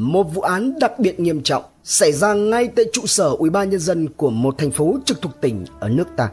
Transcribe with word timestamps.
một 0.00 0.22
vụ 0.34 0.42
án 0.42 0.78
đặc 0.78 0.98
biệt 0.98 1.20
nghiêm 1.20 1.42
trọng 1.42 1.62
xảy 1.84 2.12
ra 2.12 2.34
ngay 2.34 2.68
tại 2.68 2.84
trụ 2.92 3.06
sở 3.06 3.28
Ủy 3.28 3.50
ban 3.50 3.70
nhân 3.70 3.80
dân 3.80 4.08
của 4.08 4.30
một 4.30 4.58
thành 4.58 4.70
phố 4.70 4.98
trực 5.04 5.22
thuộc 5.22 5.32
tỉnh 5.40 5.64
ở 5.80 5.88
nước 5.88 6.08
ta. 6.16 6.30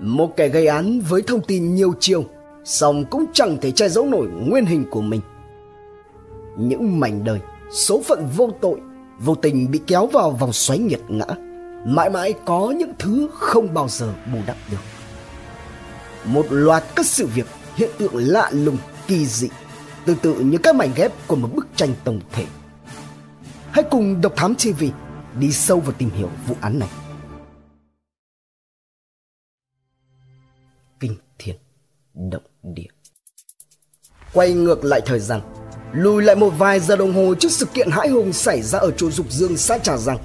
Một 0.00 0.36
kẻ 0.36 0.48
gây 0.48 0.66
án 0.66 1.00
với 1.00 1.22
thông 1.22 1.40
tin 1.40 1.74
nhiều 1.74 1.92
chiều, 2.00 2.24
song 2.64 3.04
cũng 3.10 3.24
chẳng 3.32 3.56
thể 3.60 3.70
che 3.70 3.88
giấu 3.88 4.06
nổi 4.06 4.26
nguyên 4.26 4.66
hình 4.66 4.84
của 4.90 5.00
mình. 5.00 5.20
Những 6.58 7.00
mảnh 7.00 7.24
đời, 7.24 7.40
số 7.70 8.02
phận 8.04 8.26
vô 8.36 8.50
tội, 8.60 8.80
vô 9.20 9.34
tình 9.34 9.70
bị 9.70 9.80
kéo 9.86 10.06
vào 10.06 10.30
vòng 10.30 10.52
xoáy 10.52 10.78
nghiệt 10.78 11.00
ngã, 11.08 11.26
mãi 11.84 12.10
mãi 12.10 12.34
có 12.44 12.74
những 12.78 12.92
thứ 12.98 13.28
không 13.34 13.74
bao 13.74 13.88
giờ 13.88 14.12
bù 14.32 14.38
đắp 14.46 14.56
được. 14.70 14.78
Một 16.24 16.46
loạt 16.50 16.84
các 16.96 17.06
sự 17.06 17.26
việc, 17.34 17.46
hiện 17.76 17.90
tượng 17.98 18.12
lạ 18.14 18.50
lùng, 18.52 18.76
kỳ 19.06 19.26
dị, 19.26 19.48
tương 20.06 20.16
tự 20.16 20.34
như 20.34 20.58
các 20.58 20.74
mảnh 20.74 20.90
ghép 20.96 21.12
của 21.26 21.36
một 21.36 21.48
bức 21.54 21.66
tranh 21.76 21.90
tổng 22.04 22.20
thể. 22.32 22.44
Hãy 23.74 23.84
cùng 23.90 24.20
Độc 24.20 24.32
Thám 24.36 24.54
TV 24.54 24.84
đi 25.38 25.52
sâu 25.52 25.80
vào 25.80 25.92
tìm 25.98 26.10
hiểu 26.10 26.30
vụ 26.46 26.56
án 26.60 26.78
này. 26.78 26.88
Kinh 31.00 31.16
thiên 31.38 31.56
động 32.14 32.42
địa 32.62 32.86
Quay 34.32 34.52
ngược 34.52 34.84
lại 34.84 35.00
thời 35.06 35.20
gian 35.20 35.40
Lùi 35.92 36.22
lại 36.22 36.36
một 36.36 36.50
vài 36.58 36.80
giờ 36.80 36.96
đồng 36.96 37.12
hồ 37.12 37.34
trước 37.34 37.52
sự 37.52 37.66
kiện 37.66 37.90
hãi 37.90 38.08
hùng 38.08 38.32
xảy 38.32 38.62
ra 38.62 38.78
ở 38.78 38.90
chùa 38.90 39.10
Dục 39.10 39.32
Dương 39.32 39.56
xã 39.56 39.78
Trà 39.78 39.96
Giang 39.96 40.18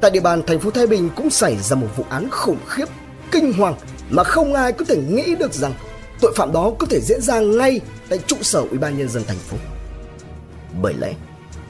Tại 0.00 0.10
địa 0.10 0.20
bàn 0.20 0.42
thành 0.46 0.60
phố 0.60 0.70
Thái 0.70 0.86
Bình 0.86 1.10
cũng 1.16 1.30
xảy 1.30 1.56
ra 1.56 1.76
một 1.76 1.88
vụ 1.96 2.04
án 2.10 2.28
khủng 2.30 2.60
khiếp, 2.66 2.88
kinh 3.32 3.52
hoàng 3.52 3.74
mà 4.10 4.24
không 4.24 4.54
ai 4.54 4.72
có 4.72 4.84
thể 4.84 5.02
nghĩ 5.02 5.34
được 5.34 5.52
rằng 5.52 5.74
tội 6.20 6.32
phạm 6.36 6.52
đó 6.52 6.72
có 6.78 6.86
thể 6.90 7.00
diễn 7.00 7.20
ra 7.20 7.40
ngay 7.40 7.80
tại 8.08 8.18
trụ 8.26 8.36
sở 8.42 8.60
Ủy 8.60 8.78
ban 8.78 8.98
nhân 8.98 9.08
dân 9.08 9.22
thành 9.26 9.38
phố. 9.38 9.56
Bởi 10.82 10.94
lẽ, 10.94 11.14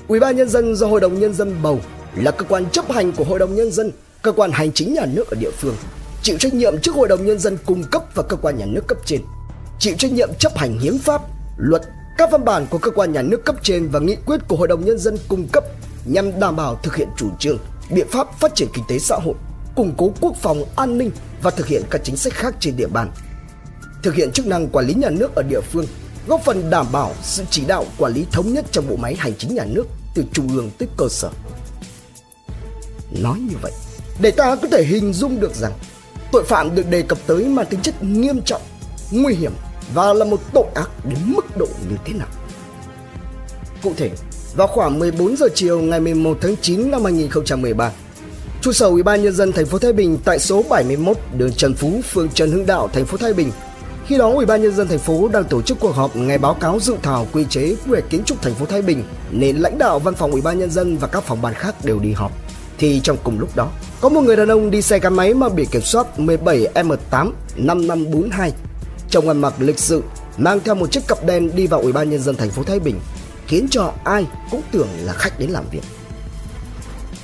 Ủy 0.09 0.21
ban 0.21 0.37
nhân 0.37 0.49
dân 0.49 0.77
do 0.77 0.87
Hội 0.87 1.01
đồng 1.01 1.21
nhân 1.21 1.35
dân 1.35 1.57
bầu 1.63 1.81
là 2.17 2.31
cơ 2.31 2.45
quan 2.49 2.71
chấp 2.71 2.91
hành 2.91 3.13
của 3.13 3.25
Hội 3.25 3.39
đồng 3.39 3.55
nhân 3.55 3.73
dân, 3.73 3.93
cơ 4.23 4.33
quan 4.33 4.51
hành 4.51 4.73
chính 4.73 4.95
nhà 4.95 5.07
nước 5.07 5.31
ở 5.31 5.37
địa 5.41 5.51
phương, 5.51 5.77
chịu 6.23 6.39
trách 6.39 6.55
nhiệm 6.55 6.81
trước 6.81 6.95
Hội 6.95 7.09
đồng 7.09 7.27
nhân 7.27 7.39
dân 7.39 7.59
cung 7.67 7.85
cấp 7.85 8.03
và 8.15 8.23
cơ 8.23 8.37
quan 8.37 8.59
nhà 8.59 8.67
nước 8.67 8.87
cấp 8.87 8.99
trên, 9.05 9.21
chịu 9.79 9.95
trách 9.99 10.13
nhiệm 10.13 10.29
chấp 10.39 10.57
hành 10.57 10.79
hiến 10.79 10.99
pháp, 10.99 11.23
luật, 11.57 11.83
các 12.19 12.31
văn 12.33 12.45
bản 12.45 12.67
của 12.71 12.79
cơ 12.79 12.91
quan 12.91 13.13
nhà 13.13 13.23
nước 13.23 13.45
cấp 13.45 13.57
trên 13.63 13.89
và 13.89 14.01
nghị 14.01 14.17
quyết 14.27 14.41
của 14.49 14.57
Hội 14.57 14.69
đồng 14.69 14.85
nhân 14.85 14.99
dân 14.99 15.17
cung 15.29 15.49
cấp 15.53 15.65
nhằm 16.05 16.41
đảm 16.41 16.57
bảo 16.57 16.81
thực 16.83 16.97
hiện 16.97 17.09
chủ 17.17 17.31
trương, 17.39 17.59
biện 17.91 18.07
pháp 18.11 18.41
phát 18.41 18.55
triển 18.55 18.69
kinh 18.75 18.85
tế 18.89 18.99
xã 18.99 19.17
hội, 19.17 19.35
củng 19.77 19.95
cố 19.97 20.13
quốc 20.21 20.37
phòng 20.37 20.65
an 20.77 20.99
ninh 20.99 21.11
và 21.43 21.51
thực 21.51 21.67
hiện 21.67 21.83
các 21.91 22.01
chính 22.05 22.17
sách 22.17 22.33
khác 22.33 22.55
trên 22.61 22.77
địa 22.77 22.89
bàn. 22.89 23.11
Thực 24.03 24.15
hiện 24.15 24.33
chức 24.33 24.47
năng 24.47 24.69
quản 24.69 24.87
lý 24.87 24.95
nhà 24.95 25.11
nước 25.11 25.35
ở 25.35 25.43
địa 25.43 25.61
phương, 25.61 25.87
góp 26.27 26.45
phần 26.45 26.71
đảm 26.71 26.87
bảo 26.93 27.15
sự 27.23 27.45
chỉ 27.51 27.65
đạo 27.65 27.85
quản 27.99 28.13
lý 28.13 28.27
thống 28.33 28.53
nhất 28.53 28.65
trong 28.71 28.89
bộ 28.89 28.97
máy 28.97 29.15
hành 29.15 29.33
chính 29.39 29.55
nhà 29.55 29.65
nước 29.65 29.87
từ 30.19 30.25
trung 30.33 30.49
ương 30.57 30.71
tới 30.79 30.89
cơ 30.97 31.09
sở. 31.09 31.31
Nói 33.23 33.39
như 33.39 33.57
vậy, 33.63 33.73
để 34.21 34.31
ta 34.31 34.57
có 34.57 34.69
thể 34.69 34.85
hình 34.85 35.13
dung 35.13 35.41
được 35.41 35.55
rằng 35.55 35.73
tội 36.33 36.45
phạm 36.45 36.75
được 36.75 36.91
đề 36.91 37.03
cập 37.03 37.19
tới 37.27 37.45
mang 37.45 37.67
tính 37.67 37.81
chất 37.81 38.03
nghiêm 38.03 38.43
trọng, 38.45 38.63
nguy 39.11 39.35
hiểm 39.35 39.53
và 39.95 40.13
là 40.13 40.25
một 40.25 40.41
tội 40.53 40.65
ác 40.75 40.91
đến 41.05 41.19
mức 41.27 41.57
độ 41.57 41.69
như 41.91 41.97
thế 42.05 42.13
nào. 42.13 42.29
Cụ 43.83 43.93
thể, 43.97 44.11
vào 44.57 44.67
khoảng 44.67 44.99
14 44.99 45.37
giờ 45.37 45.47
chiều 45.55 45.81
ngày 45.81 46.01
11 46.01 46.39
tháng 46.41 46.57
9 46.63 46.91
năm 46.91 47.05
2013, 47.05 47.93
trụ 48.63 48.73
sở 48.73 48.87
Ủy 48.87 49.03
ban 49.03 49.23
nhân 49.23 49.33
dân 49.35 49.53
thành 49.53 49.67
phố 49.67 49.79
Thái 49.79 49.93
Bình 49.93 50.19
tại 50.25 50.39
số 50.39 50.63
71 50.71 51.17
đường 51.37 51.53
Trần 51.53 51.75
Phú, 51.75 52.01
phường 52.11 52.29
Trần 52.29 52.51
Hưng 52.51 52.67
Đạo, 52.67 52.89
thành 52.93 53.07
phố 53.07 53.17
Thái 53.17 53.33
Bình. 53.33 53.51
Khi 54.09 54.19
đó 54.19 54.33
Ủy 54.33 54.47
ban 54.47 54.63
nhân 54.63 54.75
dân 54.75 54.89
thành 54.89 54.99
phố 54.99 55.29
đang 55.29 55.45
tổ 55.45 55.63
chức 55.63 55.81
cuộc 55.81 55.97
họp 55.97 56.17
nghe 56.17 56.39
báo 56.39 56.55
cáo 56.55 56.81
dự 56.81 56.97
thảo 57.03 57.27
quy 57.33 57.45
chế 57.45 57.63
quy 57.63 57.91
hoạch 57.91 58.11
kiến 58.11 58.23
trúc 58.25 58.43
thành 58.43 58.55
phố 58.55 58.67
Thái 58.67 58.83
Bình 58.83 59.05
nên 59.31 59.57
lãnh 59.57 59.79
đạo 59.79 59.99
văn 59.99 60.15
phòng 60.15 60.31
Ủy 60.31 60.41
ban 60.41 60.59
nhân 60.59 60.71
dân 60.71 60.97
và 60.97 61.09
các 61.09 61.25
phòng 61.25 61.43
ban 61.43 61.55
khác 61.55 61.85
đều 61.85 61.99
đi 61.99 62.13
họp. 62.13 62.33
Thì 62.79 63.01
trong 63.01 63.17
cùng 63.25 63.41
lúc 63.41 63.57
đó, 63.57 63.71
có 64.01 64.09
một 64.09 64.21
người 64.21 64.37
đàn 64.37 64.49
ông 64.49 64.71
đi 64.71 64.83
xe 64.83 64.99
gắn 64.99 65.15
máy 65.15 65.35
mang 65.35 65.57
biển 65.57 65.69
kiểm 65.71 65.83
soát 65.83 66.07
17M8 66.17 67.33
5542 67.57 68.53
trông 69.11 69.29
ăn 69.29 69.41
mặc 69.41 69.55
lịch 69.59 69.79
sự 69.79 70.03
mang 70.39 70.61
theo 70.65 70.75
một 70.75 70.93
chiếc 70.93 71.09
cặp 71.09 71.25
đen 71.25 71.51
đi 71.55 71.67
vào 71.67 71.81
Ủy 71.81 71.93
ban 71.93 72.11
nhân 72.11 72.23
dân 72.23 72.37
thành 72.37 72.51
phố 72.51 72.63
Thái 72.63 72.81
Bình 72.81 73.01
khiến 73.47 73.67
cho 73.71 73.93
ai 74.05 74.27
cũng 74.51 74.63
tưởng 74.73 74.89
là 75.05 75.13
khách 75.13 75.39
đến 75.41 75.51
làm 75.51 75.65
việc. 75.71 75.83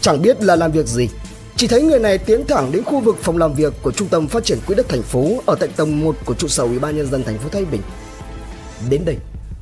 Chẳng 0.00 0.22
biết 0.22 0.42
là 0.42 0.56
làm 0.56 0.72
việc 0.72 0.86
gì, 0.86 1.08
chỉ 1.56 1.66
thấy 1.66 1.82
người 1.82 1.98
này 1.98 2.18
tiến 2.18 2.46
thẳng 2.46 2.72
đến 2.72 2.84
khu 2.84 3.00
vực 3.00 3.16
phòng 3.22 3.38
làm 3.38 3.54
việc 3.54 3.72
của 3.82 3.92
Trung 3.92 4.08
tâm 4.08 4.28
Phát 4.28 4.44
triển 4.44 4.58
Quỹ 4.66 4.74
đất 4.74 4.88
thành 4.88 5.02
phố 5.02 5.42
ở 5.46 5.54
tại 5.54 5.68
tầng 5.76 6.00
1 6.00 6.16
của 6.24 6.34
trụ 6.34 6.48
sở 6.48 6.62
Ủy 6.62 6.78
ban 6.78 6.96
nhân 6.96 7.10
dân 7.10 7.24
thành 7.24 7.38
phố 7.38 7.48
Thái 7.48 7.64
Bình. 7.64 7.80
Đến 8.90 9.04
đây, 9.04 9.16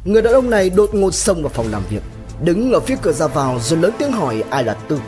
người 0.04 0.22
đàn 0.22 0.34
ông 0.34 0.50
này 0.50 0.70
đột 0.70 0.94
ngột 0.94 1.14
xông 1.14 1.42
vào 1.42 1.48
phòng 1.54 1.70
làm 1.70 1.82
việc, 1.90 2.02
đứng 2.44 2.72
ở 2.72 2.80
phía 2.80 2.96
cửa 3.02 3.12
ra 3.12 3.26
vào 3.26 3.60
rồi 3.62 3.78
lớn 3.78 3.92
tiếng 3.98 4.12
hỏi 4.12 4.44
ai 4.50 4.64
là 4.64 4.74
Tư. 4.74 5.00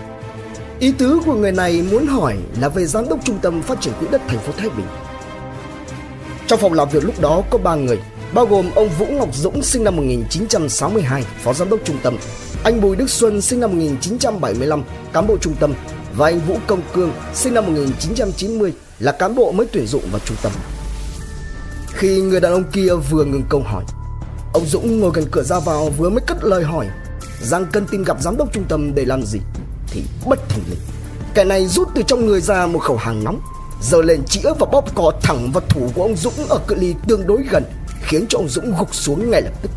Ý 0.81 0.93
tứ 0.99 1.21
của 1.27 1.35
người 1.35 1.53
này 1.53 1.83
muốn 1.91 2.07
hỏi 2.07 2.37
là 2.61 2.69
về 2.69 2.85
giám 2.85 3.09
đốc 3.09 3.25
Trung 3.25 3.39
tâm 3.43 3.63
Phát 3.63 3.81
triển 3.81 3.95
Quỹ 4.01 4.07
đất 4.11 4.23
thành 4.29 4.39
phố 4.39 4.53
Thái 4.57 4.71
Bình. 4.71 4.87
Trong 6.47 6.61
phòng 6.61 6.73
làm 6.73 6.89
việc 6.89 7.05
lúc 7.05 7.21
đó 7.21 7.43
có 7.51 7.59
ba 7.59 7.75
người, 7.75 7.99
bao 8.35 8.47
gồm 8.47 8.71
ông 8.75 8.89
Vũ 8.99 9.07
Ngọc 9.07 9.29
Dũng 9.35 9.63
sinh 9.63 9.85
năm 9.85 9.97
1962, 9.97 11.25
phó 11.43 11.53
giám 11.53 11.71
đốc 11.71 11.81
trung 11.85 11.99
tâm, 12.03 12.17
anh 12.65 12.81
Bùi 12.81 12.97
Đức 12.97 13.11
Xuân 13.11 13.41
sinh 13.41 13.61
năm 13.61 13.71
1975, 13.71 14.83
cán 15.13 15.27
bộ 15.27 15.37
trung 15.41 15.55
tâm 15.61 15.75
và 16.17 16.27
anh 16.27 16.41
Vũ 16.41 16.59
Công 16.67 16.83
Cương 16.95 17.13
sinh 17.35 17.55
năm 17.55 17.67
1990 17.67 18.73
là 18.99 19.13
cán 19.13 19.35
bộ 19.35 19.53
mới 19.53 19.67
tuyển 19.73 19.87
dụng 19.87 20.03
vào 20.11 20.21
trung 20.25 20.37
tâm. 20.43 20.53
Khi 21.93 22.21
người 22.21 22.41
đàn 22.41 22.53
ông 22.53 22.65
kia 22.73 22.95
vừa 23.11 23.25
ngừng 23.25 23.45
câu 23.49 23.61
hỏi, 23.61 23.85
ông 24.55 24.67
Dũng 24.67 25.01
ngồi 25.01 25.11
gần 25.15 25.25
cửa 25.31 25.43
ra 25.43 25.59
vào 25.59 25.91
vừa 25.91 26.11
mới 26.11 26.21
cất 26.27 26.45
lời 26.45 26.65
hỏi 26.65 26.87
rằng 27.43 27.67
cần 27.73 27.87
tìm 27.87 28.05
gặp 28.05 28.23
giám 28.23 28.37
đốc 28.37 28.53
trung 28.53 28.65
tâm 28.69 28.95
để 28.95 29.05
làm 29.05 29.27
gì 29.27 29.39
thì 29.87 30.03
bất 30.27 30.49
thình 30.49 30.65
lình 30.71 30.81
kẻ 31.35 31.45
này 31.45 31.67
rút 31.67 31.89
từ 31.95 32.03
trong 32.07 32.27
người 32.27 32.41
ra 32.41 32.67
một 32.67 32.79
khẩu 32.79 32.97
hàng 32.97 33.25
nóng 33.25 33.41
giơ 33.83 34.03
lên 34.03 34.25
chĩa 34.25 34.53
và 34.59 34.67
bóp 34.73 34.95
cò 34.95 35.13
thẳng 35.23 35.53
vào 35.53 35.63
thủ 35.69 35.91
của 35.95 36.03
ông 36.03 36.17
Dũng 36.17 36.47
ở 36.49 36.59
cự 36.67 36.75
ly 36.75 36.95
tương 37.09 37.27
đối 37.27 37.43
gần 37.43 37.65
khiến 38.03 38.27
cho 38.29 38.39
ông 38.39 38.49
Dũng 38.49 38.75
gục 38.79 38.95
xuống 38.95 39.31
ngay 39.31 39.43
lập 39.43 39.53
tức. 39.63 39.71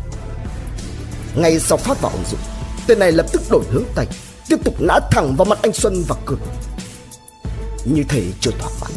Ngay 1.36 1.58
sau 1.58 1.78
phát 1.78 2.00
vào 2.00 2.12
ông 2.12 2.24
Dũng, 2.30 2.40
tên 2.86 2.98
này 2.98 3.12
lập 3.12 3.26
tức 3.32 3.42
đổi 3.50 3.62
hướng 3.70 3.84
tay, 3.94 4.06
tiếp 4.48 4.56
tục 4.64 4.74
nã 4.80 4.98
thẳng 5.10 5.36
vào 5.36 5.44
mặt 5.44 5.58
anh 5.62 5.72
Xuân 5.72 6.04
và 6.08 6.16
Cường. 6.26 6.40
Như 7.84 8.04
thể 8.08 8.22
chưa 8.40 8.50
thỏa 8.50 8.70
mãn, 8.80 8.90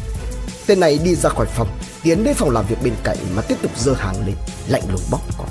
tên 0.67 0.79
này 0.79 0.99
đi 1.03 1.15
ra 1.15 1.29
khỏi 1.29 1.45
phòng, 1.45 1.67
tiến 2.03 2.23
đến 2.23 2.33
phòng 2.33 2.49
làm 2.49 2.65
việc 2.67 2.83
bên 2.83 2.93
cạnh 3.03 3.17
mà 3.35 3.41
tiếp 3.41 3.55
tục 3.61 3.71
dơ 3.77 3.93
hàng 3.93 4.25
lên, 4.25 4.35
lạnh 4.67 4.83
lùng 4.91 5.01
bóc 5.11 5.21
cò. 5.37 5.45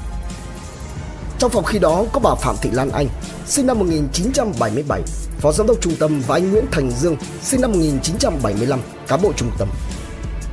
Trong 1.38 1.50
phòng 1.50 1.64
khi 1.64 1.78
đó 1.78 2.04
có 2.12 2.20
bà 2.20 2.34
Phạm 2.34 2.56
Thị 2.62 2.70
Lan 2.72 2.90
Anh, 2.90 3.08
sinh 3.46 3.66
năm 3.66 3.78
1977, 3.78 5.02
phó 5.40 5.52
giám 5.52 5.66
đốc 5.66 5.80
trung 5.80 5.96
tâm 5.96 6.22
và 6.26 6.36
anh 6.36 6.50
Nguyễn 6.50 6.64
Thành 6.70 6.90
Dương, 6.90 7.16
sinh 7.42 7.60
năm 7.60 7.72
1975, 7.72 8.80
cán 9.08 9.22
bộ 9.22 9.32
trung 9.36 9.50
tâm. 9.58 9.68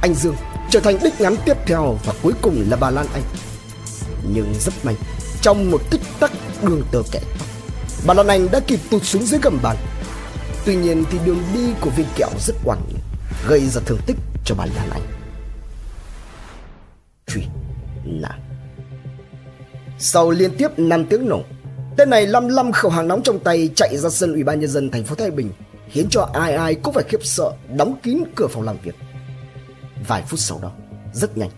Anh 0.01 0.13
Dương 0.13 0.35
trở 0.69 0.79
thành 0.79 0.97
đích 1.03 1.21
ngắn 1.21 1.35
tiếp 1.45 1.57
theo 1.65 1.97
và 2.05 2.13
cuối 2.23 2.33
cùng 2.41 2.65
là 2.69 2.77
bà 2.77 2.89
Lan 2.89 3.07
Anh. 3.13 3.23
Nhưng 4.33 4.53
rất 4.59 4.73
may, 4.83 4.95
trong 5.41 5.71
một 5.71 5.81
tích 5.89 6.01
tắc 6.19 6.31
đường 6.63 6.81
tờ 6.91 7.01
kẻ 7.11 7.21
tóc, 7.39 7.46
bà 8.05 8.13
Lan 8.13 8.27
Anh 8.27 8.47
đã 8.51 8.59
kịp 8.59 8.79
tụt 8.91 9.03
xuống 9.03 9.25
dưới 9.25 9.39
gầm 9.43 9.59
bàn. 9.63 9.77
Tuy 10.65 10.75
nhiên 10.75 11.03
thì 11.11 11.19
đường 11.25 11.43
đi 11.53 11.73
của 11.81 11.89
viên 11.89 12.07
kẹo 12.15 12.29
rất 12.39 12.55
quẳng 12.65 12.81
gây 13.47 13.67
ra 13.67 13.81
thương 13.85 13.99
tích 14.05 14.17
cho 14.45 14.55
bà 14.55 14.65
Lan 14.65 14.89
Anh. 14.89 15.01
Truy 17.27 17.43
nạn 18.05 18.39
Sau 19.99 20.29
liên 20.31 20.57
tiếp 20.57 20.67
5 20.77 21.05
tiếng 21.05 21.29
nổ, 21.29 21.43
tên 21.97 22.09
này 22.09 22.27
lăm 22.27 22.47
lăm 22.47 22.71
khẩu 22.71 22.91
hàng 22.91 23.07
nóng 23.07 23.23
trong 23.23 23.39
tay 23.39 23.69
chạy 23.75 23.97
ra 23.97 24.09
sân 24.09 24.33
ủy 24.33 24.43
ban 24.43 24.59
nhân 24.59 24.69
dân 24.69 24.91
thành 24.91 25.03
phố 25.03 25.15
Thái 25.15 25.31
Bình, 25.31 25.51
khiến 25.89 26.07
cho 26.09 26.29
ai 26.33 26.55
ai 26.55 26.75
cũng 26.75 26.93
phải 26.93 27.03
khiếp 27.03 27.23
sợ 27.23 27.51
đóng 27.75 27.95
kín 28.03 28.23
cửa 28.35 28.47
phòng 28.47 28.63
làm 28.63 28.77
việc. 28.83 28.95
Vài 30.07 30.23
phút 30.27 30.39
sau 30.39 30.59
đó, 30.61 30.71
rất 31.13 31.37
nhanh, 31.37 31.49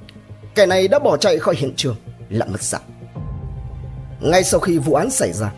kẻ 0.55 0.65
này 0.65 0.87
đã 0.87 0.99
bỏ 0.99 1.17
chạy 1.17 1.39
khỏi 1.39 1.55
hiện 1.55 1.73
trường, 1.75 1.95
lặn 2.29 2.51
mất 2.51 2.63
dạng. 2.63 2.81
Ngay 4.19 4.43
sau 4.43 4.59
khi 4.59 4.77
vụ 4.77 4.93
án 4.93 5.09
xảy 5.09 5.33
ra, 5.33 5.51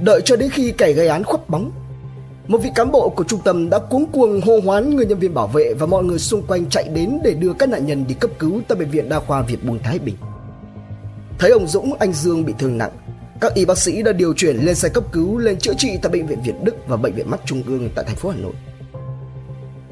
đợi 0.00 0.20
cho 0.24 0.36
đến 0.36 0.50
khi 0.50 0.72
kẻ 0.78 0.92
gây 0.92 1.08
án 1.08 1.24
khuất 1.24 1.48
bóng, 1.48 1.70
một 2.48 2.58
vị 2.58 2.70
cán 2.74 2.92
bộ 2.92 3.08
của 3.08 3.24
trung 3.24 3.40
tâm 3.44 3.70
đã 3.70 3.78
cuống 3.78 4.06
cuồng 4.06 4.40
hô 4.40 4.60
hoán 4.64 4.96
người 4.96 5.06
nhân 5.06 5.18
viên 5.18 5.34
bảo 5.34 5.46
vệ 5.46 5.74
và 5.74 5.86
mọi 5.86 6.04
người 6.04 6.18
xung 6.18 6.42
quanh 6.42 6.66
chạy 6.70 6.88
đến 6.88 7.18
để 7.24 7.34
đưa 7.34 7.52
các 7.52 7.68
nạn 7.68 7.86
nhân 7.86 8.04
đi 8.08 8.14
cấp 8.14 8.30
cứu 8.38 8.60
tại 8.68 8.78
bệnh 8.78 8.90
viện 8.90 9.08
đa 9.08 9.20
khoa 9.20 9.42
Việt 9.42 9.64
Bùn 9.64 9.78
Thái 9.78 9.98
Bình. 9.98 10.16
Thấy 11.38 11.50
ông 11.50 11.66
Dũng, 11.66 11.94
anh 11.98 12.12
Dương 12.12 12.44
bị 12.44 12.54
thương 12.58 12.78
nặng, 12.78 12.92
các 13.40 13.54
y 13.54 13.64
bác 13.64 13.78
sĩ 13.78 14.02
đã 14.02 14.12
điều 14.12 14.34
chuyển 14.34 14.56
lên 14.56 14.74
xe 14.74 14.88
cấp 14.88 15.04
cứu 15.12 15.38
lên 15.38 15.58
chữa 15.58 15.74
trị 15.78 15.98
tại 16.02 16.12
bệnh 16.12 16.26
viện 16.26 16.38
Việt 16.44 16.54
Đức 16.62 16.74
và 16.88 16.96
bệnh 16.96 17.14
viện 17.14 17.30
mắt 17.30 17.40
Trung 17.44 17.62
ương 17.66 17.88
tại 17.94 18.04
thành 18.04 18.16
phố 18.16 18.28
Hà 18.28 18.36
Nội. 18.36 18.54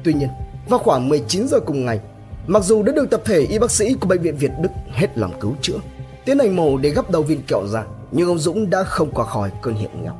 Tuy 0.03 0.13
nhiên, 0.13 0.29
vào 0.69 0.79
khoảng 0.79 1.09
19 1.09 1.47
giờ 1.47 1.59
cùng 1.59 1.85
ngày, 1.85 1.99
Mặc 2.47 2.63
dù 2.63 2.83
đã 2.83 2.93
được 2.93 3.09
tập 3.09 3.21
thể 3.25 3.39
y 3.39 3.59
bác 3.59 3.71
sĩ 3.71 3.93
của 3.93 4.07
bệnh 4.07 4.21
viện 4.21 4.35
Việt 4.37 4.51
Đức 4.61 4.69
hết 4.91 5.17
lòng 5.17 5.33
cứu 5.39 5.55
chữa, 5.61 5.77
tiến 6.25 6.39
hành 6.39 6.55
mổ 6.55 6.77
để 6.77 6.89
gắp 6.89 7.11
đầu 7.11 7.21
viên 7.21 7.41
kẹo 7.47 7.67
ra, 7.67 7.83
nhưng 8.15 8.27
ông 8.27 8.39
Dũng 8.39 8.69
đã 8.69 8.83
không 8.83 9.11
qua 9.11 9.25
khỏi 9.25 9.51
cơn 9.61 9.75
hiện 9.75 10.03
nghèo. 10.03 10.13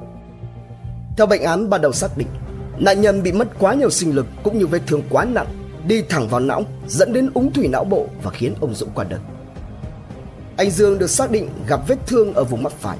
Theo 1.18 1.28
bệnh 1.28 1.44
án 1.44 1.70
ban 1.70 1.82
đầu 1.82 1.92
xác 1.92 2.18
định, 2.18 2.28
nạn 2.78 3.02
nhân 3.02 3.24
bị 3.24 3.32
mất 3.32 3.48
quá 3.60 3.74
nhiều 3.74 3.90
sinh 3.90 4.16
lực 4.16 4.26
cũng 4.44 4.60
như 4.60 4.68
vết 4.68 4.82
thương 4.88 5.02
quá 5.10 5.26
nặng, 5.26 5.48
đi 5.88 6.02
thẳng 6.02 6.28
vào 6.28 6.40
não, 6.40 6.64
dẫn 6.88 7.14
đến 7.14 7.30
úng 7.34 7.52
thủy 7.54 7.68
não 7.68 7.84
bộ 7.84 8.08
và 8.24 8.32
khiến 8.32 8.54
ông 8.62 8.74
Dũng 8.74 8.90
qua 8.96 9.04
đời. 9.04 9.20
Anh 10.58 10.72
Dương 10.72 11.00
được 11.00 11.10
xác 11.10 11.32
định 11.32 11.50
gặp 11.68 11.80
vết 11.88 11.96
thương 12.08 12.34
ở 12.34 12.44
vùng 12.44 12.64
mắt 12.64 12.74
phải. 12.80 12.98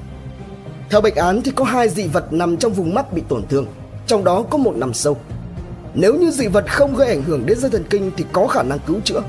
Theo 0.90 1.00
bệnh 1.00 1.14
án 1.14 1.42
thì 1.42 1.50
có 1.50 1.64
hai 1.64 1.88
dị 1.88 2.06
vật 2.08 2.32
nằm 2.32 2.56
trong 2.56 2.72
vùng 2.72 2.94
mắt 2.94 3.12
bị 3.12 3.22
tổn 3.28 3.46
thương, 3.46 3.66
trong 4.06 4.24
đó 4.24 4.44
có 4.50 4.58
một 4.58 4.76
nằm 4.76 4.94
sâu. 4.94 5.16
Nếu 5.94 6.14
như 6.14 6.30
dị 6.30 6.46
vật 6.46 6.64
không 6.68 6.96
gây 6.96 7.08
ảnh 7.08 7.22
hưởng 7.22 7.46
đến 7.46 7.58
dây 7.58 7.70
thần 7.70 7.84
kinh 7.90 8.10
thì 8.16 8.24
có 8.32 8.46
khả 8.46 8.62
năng 8.62 8.78
cứu 8.86 9.00
chữa. 9.04 9.22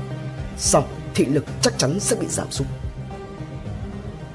Xong, 0.58 0.84
thị 1.14 1.24
lực 1.24 1.44
chắc 1.60 1.78
chắn 1.78 2.00
sẽ 2.00 2.16
bị 2.16 2.26
giảm 2.28 2.50
sút. 2.50 2.66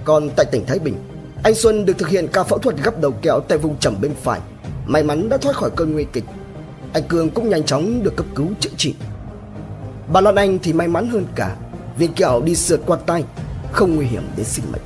Còn 0.04 0.30
tại 0.36 0.46
tỉnh 0.52 0.66
Thái 0.66 0.80
Bình, 0.80 0.96
anh 1.44 1.56
Xuân 1.56 1.86
được 1.86 1.98
thực 1.98 2.10
hiện 2.10 2.28
ca 2.28 2.44
phẫu 2.44 2.60
thuật 2.60 2.75
gấp 2.84 3.01
đầu 3.01 3.12
kẹo 3.12 3.40
tại 3.48 3.57
vùng 3.57 3.78
trầm 3.78 3.95
bên 4.01 4.12
phải. 4.22 4.40
May 4.86 5.04
mắn 5.04 5.30
đã 5.30 5.38
thoát 5.38 5.56
khỏi 5.56 5.69
cơn 5.75 5.94
nguy 5.94 6.06
kịch. 6.13 6.24
Anh 6.94 7.04
Cường 7.04 7.30
cũng 7.30 7.50
nhanh 7.50 7.63
chóng 7.63 8.04
được 8.04 8.16
cấp 8.16 8.25
cứu 8.36 8.48
chữa 8.60 8.69
trị. 8.78 8.95
Bà 10.13 10.22
Lan 10.22 10.36
Anh 10.36 10.60
thì 10.60 10.74
may 10.74 10.88
mắn 10.88 11.10
hơn 11.10 11.25
cả 11.36 11.56
viên 11.98 12.13
kẹo 12.13 12.42
đi 12.42 12.56
sượt 12.56 12.80
qua 12.86 12.98
tay, 13.06 13.24
không 13.72 13.95
nguy 13.95 14.06
hiểm 14.06 14.24
đến 14.38 14.45
sinh 14.45 14.66
mệnh. 14.72 14.81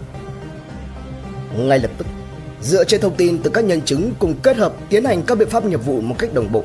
Ngay 1.68 1.80
lập 1.80 1.92
tức, 1.98 2.08
dựa 2.62 2.84
trên 2.84 3.02
thông 3.02 3.16
tin 3.16 3.38
từ 3.44 3.50
các 3.50 3.64
nhân 3.64 3.82
chứng 3.82 4.12
cùng 4.20 4.34
kết 4.44 4.58
hợp 4.58 4.74
tiến 4.90 5.06
hành 5.06 5.22
các 5.22 5.38
biện 5.38 5.50
pháp 5.50 5.66
nghiệp 5.66 5.86
vụ 5.86 6.02
một 6.02 6.16
cách 6.20 6.34
đồng 6.34 6.52
bộ, 6.52 6.64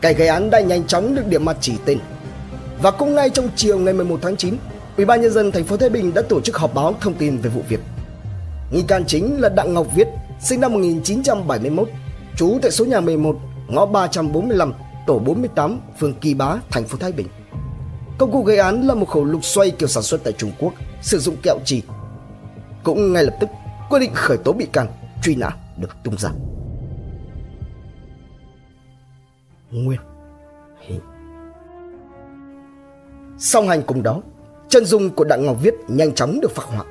kẻ 0.00 0.12
gây 0.12 0.28
án 0.28 0.50
đã 0.50 0.60
nhanh 0.60 0.86
chóng 0.86 1.14
được 1.14 1.26
điểm 1.26 1.44
mặt 1.44 1.56
chỉ 1.60 1.74
tên. 1.84 1.98
Và 2.82 2.90
cũng 2.90 3.14
ngay 3.14 3.30
trong 3.30 3.48
chiều 3.56 3.78
ngày 3.78 3.94
11 3.94 4.18
tháng 4.22 4.36
9, 4.36 4.56
Ủy 4.96 5.06
ban 5.06 5.20
nhân 5.20 5.32
dân 5.32 5.52
thành 5.52 5.64
phố 5.64 5.76
Thái 5.76 5.88
Bình 5.88 6.14
đã 6.14 6.22
tổ 6.22 6.40
chức 6.40 6.56
họp 6.56 6.74
báo 6.74 6.94
thông 7.00 7.14
tin 7.14 7.38
về 7.38 7.50
vụ 7.50 7.62
việc. 7.68 7.80
Nghi 8.70 8.82
can 8.82 9.04
chính 9.06 9.40
là 9.40 9.48
Đặng 9.48 9.74
Ngọc 9.74 9.86
Viết, 9.94 10.08
sinh 10.40 10.60
năm 10.60 10.72
1971, 10.72 11.88
trú 12.36 12.58
tại 12.62 12.70
số 12.70 12.84
nhà 12.84 13.00
11, 13.00 13.36
ngõ 13.68 13.86
345, 13.86 14.72
tổ 15.06 15.18
48, 15.18 15.80
phường 15.98 16.14
Kỳ 16.14 16.34
Bá, 16.34 16.56
thành 16.70 16.84
phố 16.84 16.98
Thái 16.98 17.12
Bình. 17.12 17.26
Công 18.18 18.32
cụ 18.32 18.42
gây 18.42 18.58
án 18.58 18.82
là 18.82 18.94
một 18.94 19.08
khẩu 19.08 19.24
lục 19.24 19.44
xoay 19.44 19.70
kiểu 19.70 19.88
sản 19.88 20.02
xuất 20.02 20.24
tại 20.24 20.32
Trung 20.32 20.52
Quốc, 20.58 20.72
sử 21.02 21.18
dụng 21.18 21.36
kẹo 21.42 21.58
trì 21.64 21.82
Cũng 22.82 23.12
ngay 23.12 23.24
lập 23.24 23.36
tức, 23.40 23.50
quyết 23.90 23.98
định 23.98 24.14
khởi 24.14 24.36
tố 24.36 24.52
bị 24.52 24.66
can, 24.72 24.86
truy 25.22 25.34
nã 25.34 25.50
được 25.76 25.96
tung 26.04 26.16
ra. 26.18 26.30
Nguyên 29.70 30.00
hình 30.80 31.00
Song 33.38 33.68
hành 33.68 33.82
cùng 33.82 34.02
đó, 34.02 34.20
chân 34.68 34.84
dung 34.84 35.10
của 35.10 35.24
Đặng 35.24 35.46
Ngọc 35.46 35.56
Viết 35.62 35.74
nhanh 35.88 36.14
chóng 36.14 36.40
được 36.40 36.50
phác 36.50 36.64
họa. 36.66 36.84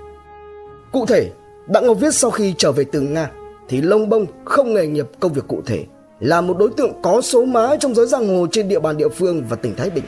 Cụ 0.92 1.06
thể, 1.06 1.32
Đặng 1.70 1.88
Ngọc 1.88 1.98
Viết 2.00 2.16
sau 2.16 2.32
khi 2.32 2.54
trở 2.58 2.72
về 2.72 2.86
từ 2.92 3.02
Nga 3.02 3.32
thì 3.68 3.82
lông 3.82 4.10
bông 4.10 4.26
không 4.46 4.74
nghề 4.74 4.88
nghiệp 4.88 5.06
công 5.20 5.34
việc 5.34 5.48
cụ 5.48 5.62
thể 5.66 5.86
là 6.20 6.42
một 6.42 6.58
đối 6.58 6.70
tượng 6.78 7.02
có 7.02 7.22
số 7.22 7.46
má 7.46 7.76
trong 7.80 7.96
giới 7.96 8.08
giang 8.08 8.28
hồ 8.28 8.48
trên 8.52 8.70
địa 8.70 8.80
bàn 8.80 8.98
địa 8.98 9.10
phương 9.10 9.44
và 9.50 9.56
tỉnh 9.56 9.76
Thái 9.76 9.90
Bình. 9.90 10.04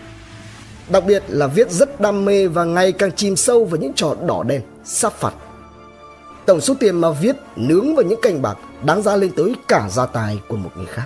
Đặc 0.90 1.04
biệt 1.08 1.24
là 1.28 1.48
Viết 1.48 1.72
rất 1.72 2.02
đam 2.02 2.26
mê 2.26 2.48
và 2.48 2.64
ngày 2.64 2.92
càng 2.92 3.12
chìm 3.12 3.36
sâu 3.36 3.66
vào 3.66 3.82
những 3.82 3.94
trò 3.94 4.16
đỏ 4.26 4.44
đen, 4.44 4.62
sát 4.84 5.14
phạt. 5.14 5.34
Tổng 6.46 6.62
số 6.62 6.74
tiền 6.80 7.02
mà 7.02 7.12
Viết 7.12 7.36
nướng 7.56 7.96
vào 7.96 8.06
những 8.06 8.20
cành 8.22 8.42
bạc 8.42 8.58
đáng 8.86 9.02
ra 9.02 9.16
lên 9.16 9.32
tới 9.36 9.56
cả 9.68 9.90
gia 9.92 10.06
tài 10.06 10.40
của 10.48 10.58
một 10.58 10.70
người 10.78 10.86
khác. 10.86 11.06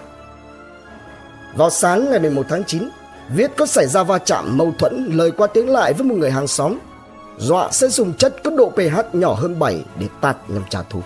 Vào 1.56 1.70
sáng 1.70 2.12
ngày 2.12 2.20
11 2.20 2.46
tháng 2.50 2.64
9, 2.64 2.90
Viết 3.36 3.52
có 3.58 3.66
xảy 3.66 3.88
ra 3.88 4.04
va 4.04 4.18
chạm 4.18 4.58
mâu 4.58 4.74
thuẫn 4.80 5.12
lời 5.14 5.32
qua 5.32 5.48
tiếng 5.48 5.70
lại 5.70 5.94
với 5.94 6.04
một 6.08 6.16
người 6.16 6.32
hàng 6.32 6.48
xóm 6.48 6.78
dọa 7.38 7.72
sẽ 7.72 7.88
dùng 7.88 8.14
chất 8.14 8.36
có 8.44 8.52
độ 8.52 8.70
pH 8.70 9.16
nhỏ 9.16 9.34
hơn 9.34 9.60
7 9.60 9.84
để 10.00 10.08
tạt 10.22 10.38
nhằm 10.48 10.64
trả 10.70 10.84
thù. 10.84 11.02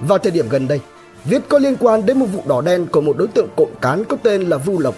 Vào 0.00 0.18
thời 0.18 0.32
điểm 0.32 0.48
gần 0.48 0.68
đây, 0.68 0.80
Viết 1.24 1.42
có 1.48 1.58
liên 1.58 1.76
quan 1.80 2.06
đến 2.06 2.18
một 2.18 2.26
vụ 2.26 2.42
đỏ 2.46 2.60
đen 2.60 2.86
của 2.86 3.00
một 3.00 3.16
đối 3.16 3.28
tượng 3.28 3.48
cộng 3.56 3.74
cán 3.80 4.04
có 4.04 4.16
tên 4.22 4.42
là 4.42 4.56
Vu 4.56 4.78
Lộc. 4.78 4.94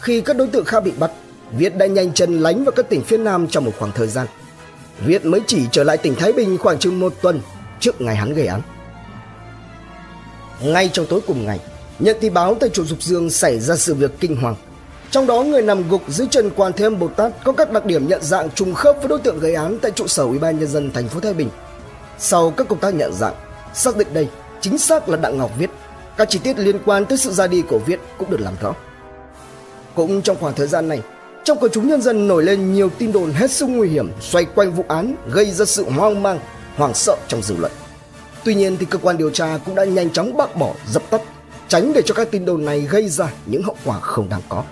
Khi 0.00 0.20
các 0.20 0.36
đối 0.36 0.48
tượng 0.48 0.64
khác 0.64 0.80
bị 0.84 0.92
bắt, 0.98 1.10
Viết 1.52 1.76
đã 1.76 1.86
nhanh 1.86 2.12
chân 2.12 2.40
lánh 2.40 2.64
vào 2.64 2.72
các 2.72 2.88
tỉnh 2.88 3.02
phía 3.02 3.18
Nam 3.18 3.46
trong 3.48 3.64
một 3.64 3.72
khoảng 3.78 3.92
thời 3.92 4.06
gian. 4.06 4.26
Viết 5.06 5.24
mới 5.24 5.40
chỉ 5.46 5.66
trở 5.72 5.84
lại 5.84 5.96
tỉnh 5.96 6.14
Thái 6.14 6.32
Bình 6.32 6.58
khoảng 6.58 6.78
chừng 6.78 7.00
một 7.00 7.14
tuần 7.22 7.40
trước 7.80 8.00
ngày 8.00 8.16
hắn 8.16 8.34
gây 8.34 8.46
án. 8.46 8.60
Ngay 10.62 10.90
trong 10.92 11.06
tối 11.06 11.20
cùng 11.26 11.46
ngày, 11.46 11.60
nhận 11.98 12.16
tin 12.20 12.34
báo 12.34 12.56
tại 12.60 12.68
chùa 12.68 12.84
Dục 12.84 13.02
Dương 13.02 13.30
xảy 13.30 13.60
ra 13.60 13.76
sự 13.76 13.94
việc 13.94 14.10
kinh 14.20 14.36
hoàng. 14.36 14.54
Trong 15.10 15.26
đó 15.26 15.42
người 15.42 15.62
nằm 15.62 15.88
gục 15.88 16.02
dưới 16.08 16.26
chân 16.30 16.50
Quan 16.56 16.72
Thế 16.72 16.84
Âm 16.84 16.98
Bồ 16.98 17.08
Tát 17.08 17.32
có 17.44 17.52
các 17.52 17.72
đặc 17.72 17.84
điểm 17.84 18.08
nhận 18.08 18.22
dạng 18.22 18.50
trùng 18.50 18.74
khớp 18.74 18.96
với 18.98 19.08
đối 19.08 19.18
tượng 19.18 19.38
gây 19.38 19.54
án 19.54 19.78
tại 19.82 19.90
trụ 19.90 20.06
sở 20.06 20.22
Ủy 20.22 20.38
ban 20.38 20.58
nhân 20.58 20.68
dân 20.68 20.90
thành 20.92 21.08
phố 21.08 21.20
Thái 21.20 21.34
Bình. 21.34 21.48
Sau 22.18 22.50
các 22.50 22.68
công 22.68 22.78
tác 22.78 22.94
nhận 22.94 23.12
dạng, 23.12 23.34
xác 23.74 23.96
định 23.96 24.08
đây 24.12 24.28
chính 24.60 24.78
xác 24.78 25.08
là 25.08 25.16
Đặng 25.16 25.38
Ngọc 25.38 25.50
Viết. 25.58 25.70
Các 26.16 26.30
chi 26.30 26.38
tiết 26.42 26.58
liên 26.58 26.76
quan 26.86 27.06
tới 27.06 27.18
sự 27.18 27.32
ra 27.32 27.46
đi 27.46 27.62
của 27.62 27.78
Viết 27.78 28.00
cũng 28.18 28.30
được 28.30 28.40
làm 28.40 28.54
rõ. 28.60 28.74
Cũng 29.94 30.22
trong 30.22 30.36
khoảng 30.40 30.54
thời 30.54 30.66
gian 30.66 30.88
này, 30.88 31.02
trong 31.44 31.58
quần 31.60 31.72
chúng 31.72 31.88
nhân 31.88 32.02
dân 32.02 32.28
nổi 32.28 32.44
lên 32.44 32.72
nhiều 32.72 32.90
tin 32.98 33.12
đồn 33.12 33.32
hết 33.32 33.50
sức 33.50 33.66
nguy 33.66 33.88
hiểm 33.88 34.12
xoay 34.20 34.44
quanh 34.44 34.72
vụ 34.72 34.84
án 34.88 35.14
gây 35.32 35.50
ra 35.50 35.64
sự 35.64 35.90
hoang 35.90 36.22
mang, 36.22 36.40
hoảng 36.76 36.94
sợ 36.94 37.16
trong 37.28 37.42
dư 37.42 37.56
luận. 37.56 37.72
Tuy 38.44 38.54
nhiên 38.54 38.76
thì 38.76 38.86
cơ 38.86 38.98
quan 38.98 39.18
điều 39.18 39.30
tra 39.30 39.58
cũng 39.66 39.74
đã 39.74 39.84
nhanh 39.84 40.10
chóng 40.10 40.36
bác 40.36 40.56
bỏ, 40.56 40.74
dập 40.92 41.02
tắt, 41.10 41.20
tránh 41.68 41.92
để 41.92 42.02
cho 42.06 42.14
các 42.14 42.30
tin 42.30 42.44
đồn 42.44 42.64
này 42.64 42.80
gây 42.80 43.08
ra 43.08 43.28
những 43.46 43.62
hậu 43.62 43.76
quả 43.84 44.00
không 44.00 44.28
đáng 44.28 44.42
có. 44.48 44.64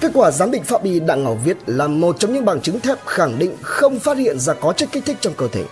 Kết 0.00 0.10
quả 0.14 0.30
giám 0.30 0.50
định 0.50 0.62
pháp 0.64 0.82
y 0.82 1.00
Đặng 1.00 1.24
Ngọc 1.24 1.36
Viết 1.44 1.56
là 1.66 1.88
một 1.88 2.16
trong 2.18 2.34
những 2.34 2.44
bằng 2.44 2.60
chứng 2.60 2.80
thép 2.80 3.06
khẳng 3.06 3.38
định 3.38 3.56
không 3.62 3.98
phát 3.98 4.18
hiện 4.18 4.38
ra 4.38 4.54
có 4.54 4.72
chất 4.72 4.88
kích 4.92 5.04
thích 5.06 5.16
trong 5.20 5.34
cơ 5.36 5.48
thể. 5.48 5.64